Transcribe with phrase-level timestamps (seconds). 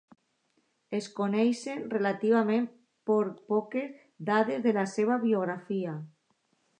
[0.99, 2.65] Es coneixen relativament
[3.11, 3.91] poques
[4.31, 5.95] dades de la seva biografia.